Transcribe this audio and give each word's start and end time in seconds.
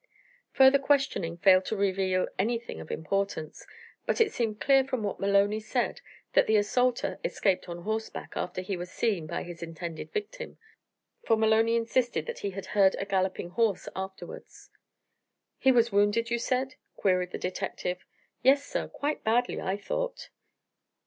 Further 0.53 0.79
questioning 0.79 1.37
failed 1.37 1.65
to 1.65 1.75
reveal 1.75 2.27
anything 2.39 2.81
of 2.81 2.89
importance, 2.89 3.67
but 4.07 4.19
it 4.19 4.31
seemed 4.33 4.59
clear 4.59 4.83
from 4.83 5.03
what 5.03 5.19
Maloney 5.19 5.59
said 5.59 6.01
that 6.33 6.47
the 6.47 6.55
assaulter 6.57 7.19
escaped 7.23 7.69
on 7.69 7.83
horseback 7.83 8.33
after 8.35 8.61
he 8.61 8.75
was 8.75 8.89
seen 8.89 9.27
by 9.27 9.43
his 9.43 9.61
intended 9.61 10.11
victim, 10.11 10.57
for 11.23 11.37
Maloney 11.37 11.75
insisted 11.75 12.25
that 12.25 12.39
he 12.39 12.49
had 12.49 12.65
heard 12.65 12.95
a 12.97 13.05
galloping 13.05 13.51
horse 13.51 13.87
afterwards. 13.95 14.71
"He 15.59 15.71
was 15.71 15.91
wounded, 15.91 16.31
you 16.31 16.39
said?" 16.39 16.77
queried 16.97 17.29
the 17.29 17.37
detective. 17.37 18.03
"Yes, 18.41 18.65
sir, 18.65 18.87
quite 18.87 19.23
badly, 19.23 19.61
I 19.61 19.77
thought." 19.77 20.29